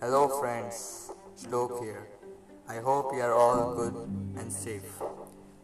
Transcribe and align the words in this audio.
Hello 0.00 0.28
friends, 0.28 1.10
Shlok 1.36 1.82
here. 1.82 2.06
I 2.68 2.76
hope 2.78 3.12
you 3.12 3.20
are 3.20 3.34
all 3.34 3.74
good 3.74 3.94
and 4.38 4.52
safe. 4.52 5.02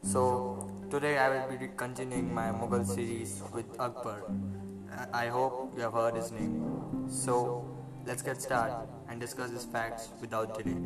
So, 0.02 0.68
today 0.90 1.18
I 1.18 1.28
will 1.28 1.56
be 1.56 1.68
continuing 1.76 2.34
my 2.34 2.46
Mughal 2.50 2.84
series 2.84 3.42
with 3.52 3.64
Akbar. 3.78 4.24
I 5.12 5.28
hope 5.28 5.74
you 5.76 5.82
have 5.82 5.92
heard 5.92 6.16
his 6.16 6.32
name. 6.32 7.06
So, 7.08 7.64
let's 8.04 8.22
get 8.22 8.42
started 8.42 8.88
and 9.08 9.20
discuss 9.20 9.52
his 9.52 9.66
facts 9.66 10.08
without 10.20 10.58
delay. 10.58 10.82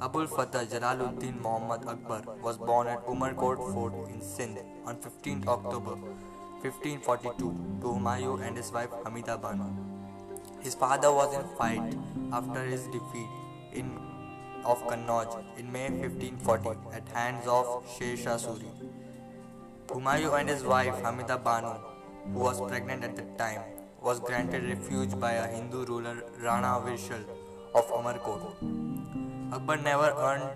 Abul 0.00 0.26
Fatah 0.26 0.66
Jalaluddin 0.66 1.40
Muhammad 1.40 1.86
Akbar 1.86 2.22
was 2.42 2.58
born 2.58 2.88
at 2.88 3.06
Umarkot 3.06 3.72
Fort 3.72 3.94
in 4.10 4.20
Sindh 4.20 4.58
on 4.84 4.96
15th 4.96 5.46
October 5.46 5.94
1542 6.66 7.38
to 7.38 7.86
Humayun 7.86 8.44
and 8.48 8.56
his 8.56 8.72
wife 8.72 8.90
Hamida 9.04 9.40
Banu. 9.40 9.87
His 10.60 10.74
father 10.74 11.12
was 11.12 11.34
in 11.34 11.44
fight 11.56 11.94
after 12.32 12.62
his 12.64 12.84
defeat 12.86 13.28
in 13.72 13.98
of 14.64 14.82
Kannauj 14.86 15.36
in 15.58 15.70
May 15.72 15.88
1540 15.88 16.70
at 16.92 17.08
hands 17.08 17.46
of 17.46 17.66
Sher 17.96 18.16
Shah 18.16 18.36
Suri. 18.36 18.70
Humayun 19.86 20.40
and 20.40 20.48
his 20.48 20.64
wife 20.64 20.96
Hamida 21.02 21.42
Banu, 21.42 21.74
who 22.32 22.40
was 22.40 22.60
pregnant 22.60 23.04
at 23.04 23.16
the 23.16 23.22
time, 23.42 23.62
was 24.02 24.20
granted 24.20 24.64
refuge 24.68 25.18
by 25.18 25.32
a 25.32 25.46
Hindu 25.46 25.84
ruler 25.86 26.24
Rana 26.40 26.74
Vishal 26.86 27.24
of 27.74 27.88
Umarkot. 27.90 28.42
Akbar 29.52 29.76
never 29.76 30.10
earned, 30.18 30.50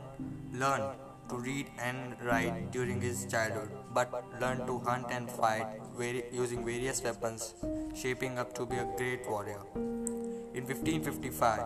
learned 0.52 0.90
to 1.30 1.36
read 1.36 1.66
and 1.78 2.16
write 2.22 2.70
during 2.72 3.00
his 3.00 3.24
childhood, 3.26 3.70
but 3.94 4.12
learned 4.40 4.66
to 4.66 4.78
hunt 4.80 5.06
and 5.10 5.30
fight 5.30 5.66
using 6.32 6.64
various 6.64 7.02
weapons, 7.02 7.54
shaping 7.94 8.38
up 8.38 8.52
to 8.54 8.66
be 8.66 8.76
a 8.76 8.86
great 8.98 9.26
warrior. 9.28 9.62
In 10.54 10.66
1555, 10.66 11.62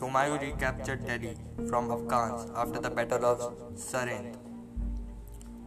Humayun 0.00 0.40
recaptured 0.40 1.06
Delhi 1.06 1.36
from 1.68 1.92
Afghans 1.92 2.50
after 2.56 2.80
the 2.80 2.90
Battle 2.90 3.24
of 3.24 3.38
Sirhind. 3.76 4.34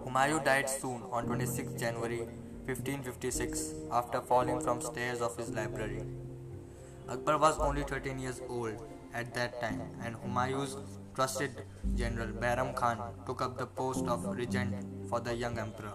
Humayun 0.03 0.43
died 0.43 0.69
soon 0.69 1.03
on 1.09 1.25
26 1.25 1.79
January 1.79 2.27
1556 2.65 3.75
after 3.93 4.19
falling 4.19 4.59
from 4.59 4.81
stairs 4.81 5.21
of 5.21 5.37
his 5.37 5.51
library. 5.51 6.03
Akbar 7.07 7.37
was 7.37 7.57
only 7.59 7.83
13 7.83 8.19
years 8.19 8.41
old 8.49 8.75
at 9.13 9.33
that 9.35 9.61
time 9.61 9.81
and 10.03 10.17
Humayun's 10.17 10.75
trusted 11.15 11.63
general 11.95 12.27
Bahram 12.27 12.75
Khan 12.75 12.99
took 13.25 13.41
up 13.41 13.57
the 13.57 13.67
post 13.67 14.05
of 14.07 14.25
regent 14.35 14.75
for 15.09 15.21
the 15.21 15.33
young 15.33 15.57
emperor. 15.57 15.93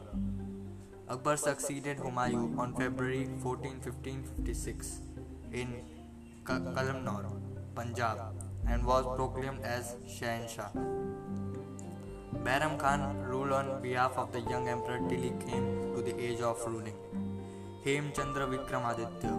Akbar 1.10 1.36
succeeded 1.36 1.98
Humayun 1.98 2.58
on 2.58 2.74
February 2.74 3.28
14, 3.42 3.80
1556 3.84 5.00
in 5.52 5.97
Ka- 6.48 6.60
Kalamnor, 6.76 7.24
Punjab 7.74 8.18
and 8.66 8.84
was 8.90 9.04
proclaimed 9.16 9.62
as 9.62 9.96
Shahenshah. 10.14 10.70
Bahram 12.44 12.78
Khan 12.78 13.02
ruled 13.30 13.52
on 13.52 13.82
behalf 13.82 14.16
of 14.16 14.32
the 14.32 14.40
young 14.52 14.68
emperor 14.68 15.00
till 15.08 15.20
he 15.26 15.32
came 15.44 15.66
to 15.94 16.00
the 16.00 16.14
age 16.18 16.40
of 16.40 16.64
ruling. 16.66 16.96
Hem 17.84 18.12
Chandra 18.16 18.46
Vikramaditya, 18.46 19.34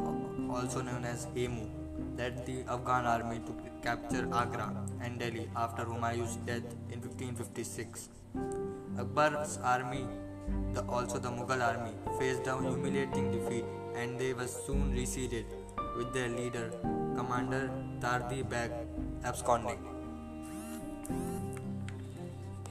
also 0.52 0.82
known 0.82 1.04
as 1.04 1.26
Hemu, 1.36 1.66
led 2.18 2.46
the 2.46 2.58
Afghan 2.76 3.06
army 3.06 3.40
to 3.48 3.54
capture 3.82 4.28
Agra 4.32 4.70
and 5.02 5.20
Delhi 5.20 5.50
after 5.56 5.86
Humayun's 5.86 6.36
death 6.52 6.76
in 6.92 7.02
1556. 7.02 8.10
Akbar's 9.00 9.58
army, 9.64 10.06
the, 10.74 10.84
also 10.84 11.18
the 11.18 11.30
Mughal 11.30 11.66
army, 11.72 11.94
faced 12.20 12.46
a 12.46 12.56
humiliating 12.62 13.32
defeat 13.32 13.66
and 13.96 14.20
they 14.20 14.34
were 14.34 14.48
soon 14.48 14.92
receded 14.92 15.46
with 15.98 16.14
their 16.14 16.30
leader, 16.30 16.72
Commander 17.20 17.70
Tardi 18.02 18.44
Beg, 18.44 18.72
absconding. 19.26 19.80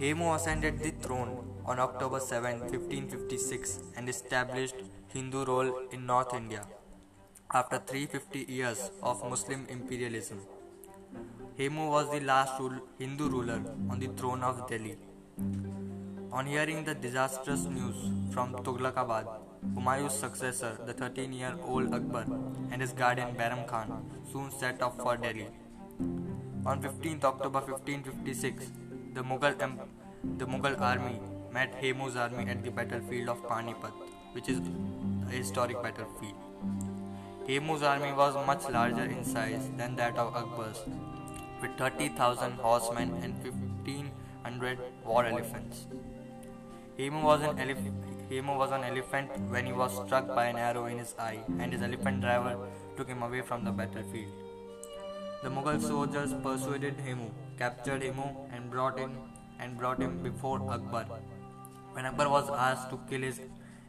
Hemu 0.00 0.34
ascended 0.34 0.78
the 0.84 0.92
throne 1.03 1.32
on 1.66 1.78
October 1.78 2.19
7, 2.19 2.60
1556 2.60 3.81
and 3.97 4.09
established 4.09 4.76
Hindu 5.09 5.44
rule 5.44 5.82
in 5.92 6.06
North 6.06 6.32
India 6.32 6.62
after 7.53 7.78
350 7.78 8.50
years 8.50 8.91
of 9.03 9.22
Muslim 9.28 9.66
imperialism. 9.69 10.41
Hemu 11.59 11.91
was 11.91 12.10
the 12.10 12.20
last 12.20 12.62
Hindu 12.98 13.28
ruler 13.28 13.60
on 13.91 13.98
the 13.98 14.09
throne 14.16 14.42
of 14.42 14.66
Delhi. 14.70 14.97
On 16.32 16.47
hearing 16.47 16.84
the 16.84 16.94
disastrous 16.94 17.65
news 17.65 17.98
from 18.32 18.54
Tughlaqabad, 18.54 19.26
Humayun's 19.74 20.14
successor, 20.14 20.76
the 20.86 20.92
13 20.92 21.32
year 21.32 21.54
old 21.66 21.92
Akbar, 21.94 22.24
and 22.70 22.80
his 22.80 22.92
guardian 22.92 23.34
Bahram 23.36 23.66
Khan 23.66 24.04
soon 24.32 24.50
set 24.50 24.82
off 24.82 24.96
for 24.96 25.16
Delhi. 25.16 25.48
On 26.66 26.82
15th 26.82 27.24
October 27.24 27.60
1556, 27.60 28.70
the 29.14 29.22
Mughal, 29.22 29.60
em- 29.62 29.80
the 30.38 30.47
Mughal 30.47 30.80
army 30.80 31.20
met 31.52 31.80
Hemu's 31.82 32.16
army 32.16 32.48
at 32.50 32.62
the 32.62 32.70
battlefield 32.70 33.28
of 33.28 33.42
Panipat, 33.48 33.92
which 34.32 34.48
is 34.48 34.58
a 35.28 35.30
historic 35.30 35.82
battlefield. 35.82 36.34
Hemu's 37.47 37.82
army 37.82 38.12
was 38.12 38.34
much 38.47 38.68
larger 38.68 39.04
in 39.04 39.24
size 39.24 39.70
than 39.76 39.97
that 39.97 40.16
of 40.18 40.36
Akbar's, 40.36 40.82
with 41.62 41.76
30,000 41.78 42.52
horsemen 42.52 43.14
and 43.22 43.34
1,500 43.42 44.78
war 45.04 45.24
elephants. 45.24 45.86
Hemu 46.98 47.22
was 47.22 47.42
an 47.42 47.56
elef- 47.56 48.17
Hemu 48.31 48.59
was 48.59 48.72
an 48.72 48.84
elephant 48.84 49.31
when 49.49 49.65
he 49.65 49.72
was 49.72 49.94
struck 50.05 50.27
by 50.34 50.44
an 50.47 50.56
arrow 50.56 50.84
in 50.87 50.99
his 50.99 51.15
eye, 51.19 51.41
and 51.59 51.72
his 51.72 51.83
elephant 51.83 52.21
driver 52.21 52.69
took 52.97 53.09
him 53.09 53.22
away 53.22 53.41
from 53.41 53.65
the 53.65 53.71
battlefield. 53.71 54.33
The 55.43 55.49
Mughal 55.49 55.81
soldiers 55.81 56.34
persuaded 56.43 56.97
Hemu, 56.99 57.31
captured 57.59 58.03
Hemu, 58.03 58.28
and 58.53 58.71
brought 58.71 58.99
in 58.99 59.16
and 59.59 59.78
brought 59.78 60.00
him 60.00 60.22
before 60.22 60.59
Akbar. 60.71 61.06
When 61.93 62.05
Akbar 62.05 62.28
was 62.28 62.50
asked 62.50 62.91
to 62.91 63.00
kill 63.09 63.22
his 63.22 63.41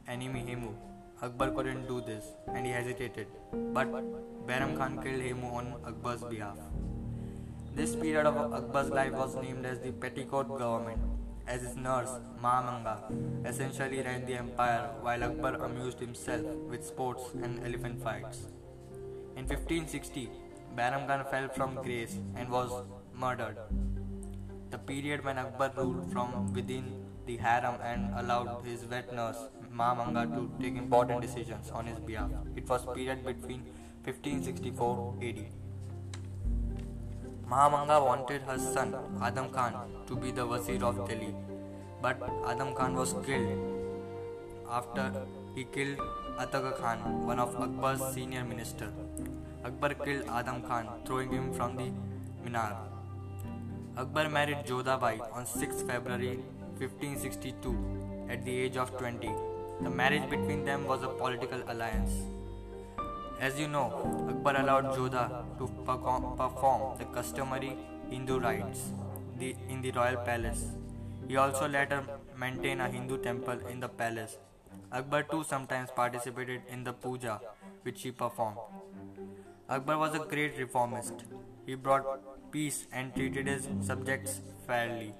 enemy 0.08 0.46
Hemu, 0.48 0.74
Akbar 1.22 1.52
couldn't 1.52 1.88
do 1.88 2.00
this, 2.00 2.26
and 2.48 2.66
he 2.66 2.72
hesitated. 2.72 3.28
But 3.74 3.92
Bahram 4.48 4.78
Khan 4.78 5.02
killed 5.04 5.22
Hemu 5.22 5.54
on 5.54 5.74
Akbar's 5.86 6.24
behalf. 6.24 6.58
This 7.76 7.96
period 7.96 8.26
of 8.26 8.38
Akbar's 8.38 8.90
life 8.90 9.12
was 9.12 9.36
named 9.36 9.66
as 9.66 9.80
the 9.80 9.92
Petticoat 9.92 10.48
government, 10.48 11.02
as 11.50 11.62
his 11.64 11.76
nurse, 11.76 12.12
Maham 12.44 12.68
Anga, 12.74 12.96
essentially 13.50 14.02
ran 14.08 14.26
the 14.26 14.36
empire 14.36 14.90
while 15.02 15.24
Akbar 15.24 15.56
amused 15.68 16.00
himself 16.00 16.46
with 16.72 16.86
sports 16.86 17.24
and 17.42 17.60
elephant 17.66 18.04
fights. 18.04 18.48
In 19.36 19.48
1560, 19.48 20.30
Bahram 20.78 21.08
Khan 21.08 21.26
fell 21.32 21.50
from 21.50 21.76
grace 21.82 22.18
and 22.36 22.50
was 22.50 22.72
murdered. 23.16 23.58
The 24.70 24.78
period 24.78 25.26
when 25.26 25.40
Akbar 25.40 25.72
ruled 25.76 26.12
from 26.12 26.54
within 26.54 26.86
the 27.26 27.38
harem 27.38 27.82
and 27.82 28.14
allowed 28.20 28.64
his 28.66 28.86
wet 28.86 29.12
nurse, 29.14 29.42
Maham 29.72 30.02
Anga, 30.08 30.26
to 30.36 30.52
take 30.62 30.76
important 30.76 31.22
decisions 31.22 31.72
on 31.72 31.88
his 31.88 32.00
behalf. 32.00 32.30
It 32.56 32.70
was 32.70 32.86
period 32.94 33.26
between 33.26 33.64
1564 34.04 35.16
AD. 35.24 35.59
Maham 37.52 37.74
Anga 37.74 38.00
wanted 38.06 38.44
her 38.44 38.60
son 38.60 38.96
Adam 39.28 39.50
Khan 39.50 39.74
to 40.08 40.16
be 40.16 40.30
the 40.30 40.46
Wazir 40.46 40.84
of 40.84 40.98
Delhi, 41.08 41.34
but 42.00 42.22
Adam 42.48 42.76
Khan 42.76 42.94
was 42.94 43.16
killed 43.26 43.50
after 44.70 45.06
he 45.56 45.64
killed 45.64 45.98
Ataga 46.38 46.74
Khan, 46.80 47.26
one 47.26 47.40
of 47.40 47.56
Akbar's 47.56 48.14
senior 48.14 48.44
ministers. 48.44 48.94
Akbar 49.66 49.96
killed 49.96 50.26
Adam 50.30 50.62
Khan, 50.62 50.88
throwing 51.08 51.32
him 51.32 51.52
from 51.52 51.76
the 51.76 51.92
minar. 52.44 52.78
Akbar 53.98 54.30
married 54.30 54.64
Jodhabai 54.68 55.20
on 55.34 55.48
6 55.48 55.82
February 55.82 56.38
1562 56.78 58.28
at 58.30 58.46
the 58.46 58.56
age 58.60 58.78
of 58.78 58.96
20. 59.00 59.28
The 59.82 59.90
marriage 59.90 60.30
between 60.30 60.66
them 60.66 60.86
was 60.86 61.02
a 61.02 61.08
political 61.08 61.64
alliance. 61.68 62.12
As 63.40 63.58
you 63.58 63.68
know, 63.70 63.86
Akbar 64.30 64.58
allowed 64.60 64.86
Jodha 64.96 65.46
to 65.58 65.68
perform, 65.86 66.98
the 66.98 67.06
customary 67.06 67.78
Hindu 68.10 68.40
rites 68.40 68.92
in 69.40 69.82
the 69.82 69.92
royal 69.92 70.18
palace. 70.18 70.66
He 71.28 71.38
also 71.38 71.68
let 71.68 71.94
her 71.94 72.04
maintain 72.38 72.82
a 72.82 72.90
Hindu 72.90 73.18
temple 73.20 73.60
in 73.72 73.80
the 73.80 73.88
palace. 73.88 74.38
Akbar 74.92 75.24
too 75.24 75.46
sometimes 75.46 75.90
participated 75.92 76.64
in 76.70 76.84
the 76.84 76.92
puja 76.92 77.40
which 77.84 78.00
she 78.00 78.12
performed. 78.12 78.58
Akbar 79.70 79.98
was 79.98 80.16
a 80.16 80.20
great 80.20 80.58
reformist. 80.58 81.24
He 81.66 81.76
brought 81.76 82.52
peace 82.52 82.88
and 82.92 83.16
treated 83.16 83.48
his 83.48 83.70
subjects 83.82 84.42
fairly. 84.68 85.14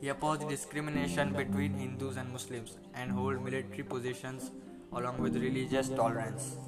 He 0.00 0.08
opposed 0.08 0.46
discrimination 0.48 1.32
between 1.32 1.74
Hindus 1.74 2.16
and 2.16 2.30
Muslims 2.32 2.76
and 2.92 3.12
held 3.12 3.42
military 3.42 3.82
positions 3.82 4.50
along 4.92 5.18
with 5.22 5.36
religious 5.36 5.88
tolerance. 5.88 6.58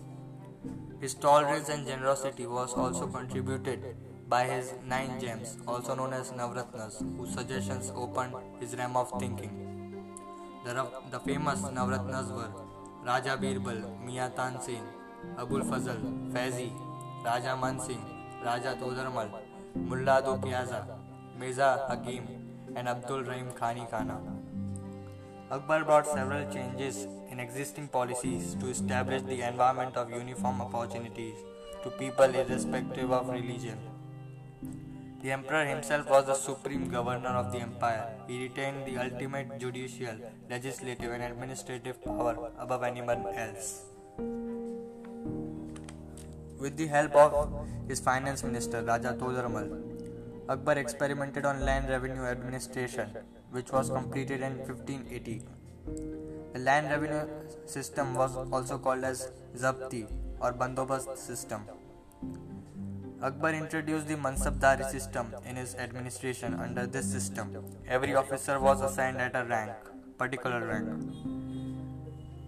His 1.00 1.14
tolerance 1.14 1.68
and 1.68 1.86
generosity 1.86 2.46
was 2.46 2.72
also 2.74 3.06
contributed 3.06 3.96
by 4.28 4.44
his 4.44 4.72
nine 4.86 5.20
gems, 5.20 5.58
also 5.68 5.94
known 5.94 6.12
as 6.12 6.30
Navratnas, 6.32 7.02
whose 7.16 7.34
suggestions 7.34 7.92
opened 7.94 8.34
his 8.60 8.74
realm 8.76 8.96
of 8.96 9.12
thinking. 9.18 9.52
The, 10.64 10.86
the 11.10 11.20
famous 11.20 11.60
Navratnas 11.60 12.34
were 12.34 12.50
Raja 13.04 13.36
Birbal, 13.36 14.02
Mia 14.04 14.32
Tansen, 14.34 14.80
Abul 15.36 15.60
Fazl, 15.60 16.32
Faizi, 16.32 16.72
Raja 17.24 17.56
Man 17.56 17.78
Singh, 17.78 18.04
Raja 18.44 18.76
Todarmal, 18.80 19.28
Mullah 19.74 20.22
Adu 20.22 20.42
Piazza, 20.42 20.86
Mirza 21.38 21.86
Hakim, 21.88 22.26
and 22.74 22.88
Abdul 22.88 23.24
Rahim 23.24 23.50
Khan-i-Khana. 23.52 24.33
Akbar 25.54 25.84
brought 25.84 26.04
several 26.04 26.44
changes 26.52 27.06
in 27.30 27.38
existing 27.38 27.86
policies 27.86 28.56
to 28.60 28.70
establish 28.70 29.22
the 29.22 29.40
environment 29.48 29.96
of 29.96 30.10
uniform 30.10 30.60
opportunities 30.60 31.36
to 31.84 31.90
people 31.90 32.24
irrespective 32.24 33.12
of 33.12 33.28
religion. 33.28 33.78
The 35.22 35.30
emperor 35.30 35.64
himself 35.64 36.10
was 36.10 36.26
the 36.26 36.34
supreme 36.34 36.88
governor 36.88 37.36
of 37.42 37.52
the 37.52 37.60
empire. 37.60 38.08
He 38.26 38.42
retained 38.42 38.84
the 38.84 38.98
ultimate 38.98 39.60
judicial, 39.60 40.16
legislative, 40.50 41.12
and 41.12 41.22
administrative 41.22 42.02
power 42.04 42.50
above 42.58 42.82
anyone 42.82 43.24
else. 43.46 43.82
With 46.58 46.76
the 46.76 46.88
help 46.88 47.14
of 47.14 47.68
his 47.86 48.00
finance 48.00 48.42
minister 48.42 48.82
Raja 48.82 49.16
Todarmal, 49.16 49.93
Akbar 50.46 50.76
experimented 50.76 51.46
on 51.46 51.64
land 51.64 51.88
revenue 51.88 52.24
administration, 52.24 53.08
which 53.50 53.72
was 53.72 53.88
completed 53.88 54.42
in 54.42 54.58
1580. 54.58 55.42
The 56.52 56.58
land 56.58 56.90
revenue 56.90 57.26
system 57.64 58.14
was 58.14 58.36
also 58.36 58.76
called 58.76 59.04
as 59.04 59.30
Zabti 59.56 60.06
or 60.40 60.52
Bandobast 60.52 61.16
system. 61.16 61.62
Akbar 63.22 63.54
introduced 63.54 64.06
the 64.06 64.16
Mansabdari 64.16 64.90
system 64.90 65.34
in 65.46 65.56
his 65.56 65.74
administration. 65.76 66.52
Under 66.54 66.86
this 66.86 67.10
system, 67.10 67.64
every 67.88 68.14
officer 68.14 68.60
was 68.60 68.82
assigned 68.82 69.16
at 69.16 69.34
a 69.34 69.44
rank, 69.44 69.72
particular 70.18 70.66
rank. 70.66 70.88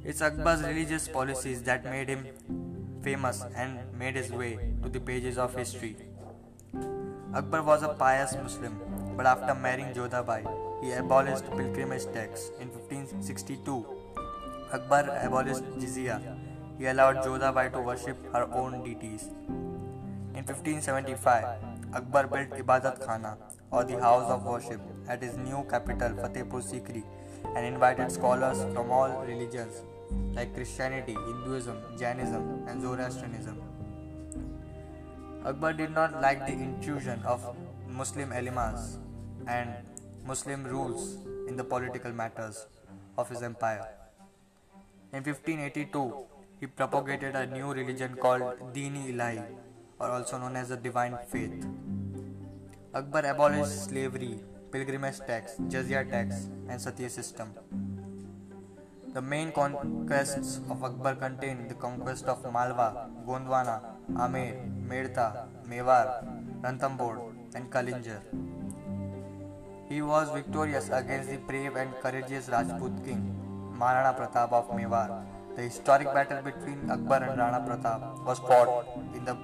It's 0.04 0.20
Akbar's 0.20 0.62
religious 0.62 1.08
policies 1.08 1.62
that 1.62 1.84
made 1.84 2.10
him 2.10 2.26
famous 3.02 3.43
and 3.56 3.78
made 3.98 4.16
his 4.16 4.31
way 4.31 4.58
to 4.82 4.90
the 4.90 5.00
pages 5.00 5.38
of 5.38 5.54
history. 5.54 5.96
Akbar 7.36 7.62
was 7.62 7.82
a 7.82 7.88
pious 7.88 8.34
Muslim, 8.42 8.80
but 9.14 9.26
after 9.26 9.54
marrying 9.54 9.92
Jodhabai, 9.92 10.40
he 10.82 10.92
abolished 10.92 11.44
pilgrimage 11.50 12.06
tax. 12.14 12.50
In 12.60 12.68
1562, 12.68 13.84
Akbar 14.72 15.02
abolished 15.22 15.64
jizya. 15.82 16.16
He 16.78 16.86
allowed 16.86 17.16
Jodhabai 17.16 17.70
to 17.74 17.80
worship 17.80 18.16
her 18.32 18.48
own 18.54 18.82
deities. 18.82 19.24
In 20.34 20.44
1575, 20.48 21.44
Akbar 21.92 22.26
built 22.26 22.56
Ibadat 22.62 23.04
Khana 23.04 23.36
or 23.70 23.84
the 23.84 24.00
house 24.00 24.30
of 24.30 24.42
worship 24.44 24.80
at 25.06 25.22
his 25.22 25.36
new 25.36 25.62
capital 25.68 26.16
Fatehpur 26.22 26.62
Sikri 26.70 27.04
and 27.54 27.66
invited 27.66 28.10
scholars 28.10 28.64
from 28.72 28.90
all 28.90 29.10
religions 29.26 29.82
like 30.32 30.54
Christianity, 30.54 31.12
Hinduism, 31.12 31.76
Jainism, 31.98 32.64
and 32.66 32.80
Zoroastrianism. 32.80 33.60
Akbar 35.46 35.75
did 35.75 35.93
not 35.94 36.20
like 36.20 36.40
the 36.44 36.52
intrusion 36.52 37.22
of 37.25 37.43
Muslim 37.88 38.32
elements 38.32 38.98
and 39.46 39.70
Muslim 40.26 40.64
rules 40.64 41.19
in 41.46 41.56
the 41.56 41.62
political 41.62 42.10
matters 42.12 42.66
of 43.16 43.28
his 43.28 43.44
empire. 43.44 43.87
In 45.12 45.22
1582, 45.22 46.25
he 46.58 46.66
propagated 46.66 47.37
a 47.37 47.46
new 47.46 47.72
religion 47.72 48.16
called 48.16 48.43
Dini 48.75 49.14
Ilahi 49.14 49.44
or 50.00 50.10
also 50.10 50.37
known 50.38 50.56
as 50.56 50.70
the 50.70 50.76
divine 50.76 51.16
faith. 51.28 51.64
Akbar 52.93 53.25
abolished 53.26 53.84
slavery, 53.84 54.40
pilgrimage 54.72 55.20
tax, 55.28 55.54
jizya 55.69 56.10
tax, 56.10 56.48
and 56.69 56.81
satya 56.81 57.08
system. 57.08 57.54
The 59.14 59.22
main 59.22 59.52
conquests 59.52 60.60
of 60.69 60.82
Akbar 60.82 61.14
contained 61.14 61.70
the 61.70 61.75
conquest 61.75 62.25
of 62.26 62.43
Malwa, 62.52 63.08
Gondwana, 63.25 63.81
Amer, 64.19 64.75
Medta, 64.88 65.48
Mewar, 65.68 66.24
Ranthambore, 66.62 67.32
and 67.54 67.70
Kalinjar. 67.70 68.20
He 69.88 70.02
was 70.02 70.30
victorious 70.30 70.88
against 70.90 71.30
the 71.30 71.38
brave 71.38 71.76
and 71.76 71.92
courageous 72.02 72.48
Rajput 72.48 73.04
king 73.04 73.22
Maharana 73.78 74.16
Pratap 74.18 74.52
of 74.52 74.70
Mewar. 74.70 75.24
The 75.56 75.62
historic 75.62 76.12
battle 76.12 76.42
between 76.42 76.90
Akbar 76.90 77.22
and 77.22 77.38
Rana 77.38 77.64
Pratap 77.66 78.24
was 78.24 78.38
fought 78.38 78.86
in 79.14 79.24
the 79.24 79.36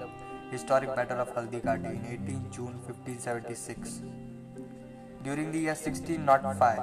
historic 0.51 0.95
Battle 0.95 1.21
of 1.21 1.35
Haldighati 1.35 1.93
in 1.97 2.05
18 2.27 2.51
June 2.51 2.75
1576. 2.87 4.03
During 5.23 5.53
the 5.53 5.59
year 5.59 5.75
1605, 5.75 6.81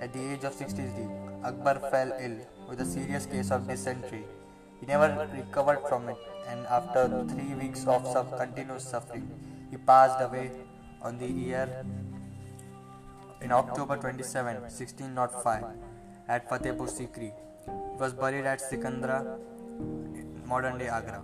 at 0.00 0.12
the 0.12 0.32
age 0.32 0.44
of 0.44 0.52
63, 0.54 1.08
Akbar 1.42 1.80
fell 1.90 2.12
ill 2.20 2.36
with 2.68 2.80
a 2.80 2.84
serious 2.84 3.26
case 3.26 3.50
of 3.50 3.66
dysentery. 3.66 4.24
He 4.80 4.86
never 4.86 5.28
recovered 5.34 5.80
from 5.88 6.08
it, 6.08 6.16
and 6.46 6.66
after 6.66 7.24
three 7.28 7.54
weeks 7.54 7.84
of 7.86 8.04
continuous 8.38 8.84
suffering, 8.84 9.28
he 9.70 9.76
passed 9.76 10.20
away 10.20 10.50
on 11.02 11.18
the 11.18 11.26
year 11.26 11.84
in 13.40 13.52
October 13.52 13.96
27, 13.96 14.60
1605, 14.62 15.64
at 16.28 16.48
Fatehpur 16.48 16.88
Sikri. 16.88 17.32
He 17.66 17.98
was 17.98 18.12
buried 18.12 18.46
at 18.46 18.60
Sikandra, 18.60 19.38
modern 20.46 20.78
day 20.78 20.88
Agra. 20.88 21.22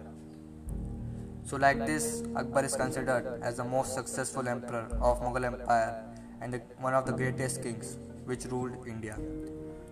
So, 1.44 1.56
like 1.56 1.78
this, 1.86 2.22
Akbar 2.36 2.64
is 2.64 2.74
considered 2.74 3.40
as 3.42 3.56
the 3.56 3.64
most 3.64 3.94
successful 3.94 4.48
emperor 4.48 4.88
of 5.00 5.20
Mughal 5.20 5.44
Empire 5.44 6.04
and 6.40 6.54
the, 6.54 6.58
one 6.78 6.94
of 6.94 7.04
the 7.04 7.12
greatest 7.12 7.62
kings 7.62 7.98
which 8.24 8.46
ruled 8.46 8.86
India. 8.86 9.18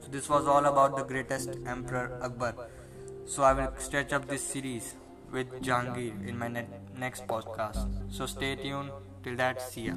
So, 0.01 0.09
this 0.11 0.29
was 0.29 0.47
all 0.47 0.65
about 0.65 0.97
the 0.97 1.05
greatest 1.05 1.51
emperor 1.67 2.19
Akbar. 2.23 2.55
So, 3.25 3.43
I 3.43 3.53
will 3.53 3.73
stretch 3.79 4.13
up 4.13 4.29
this 4.29 4.43
series 4.47 4.95
with 5.33 5.49
Jahangir 5.61 6.27
in 6.27 6.39
my 6.39 6.49
ne- 6.49 6.69
next 6.95 7.27
podcast. 7.27 7.89
So, 8.09 8.27
stay 8.27 8.57
tuned. 8.57 8.93
Till 9.23 9.37
that, 9.37 9.61
see 9.61 9.83
ya. 9.87 9.95